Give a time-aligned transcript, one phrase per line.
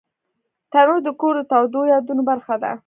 [0.71, 2.71] تنور د کور د تودو یادونو برخه ده